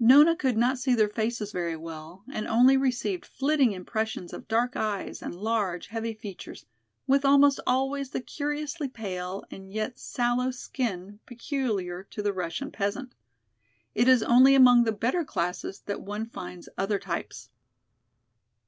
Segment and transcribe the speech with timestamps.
[0.00, 4.74] Nona could not see their faces very well, and only received flitting impressions of dark
[4.74, 6.66] eyes and large, heavy features,
[7.06, 13.14] with almost always the curiously pale and yet sallow skin peculiar to the Russian peasant.
[13.94, 17.48] It is only among the better classes that one finds other types.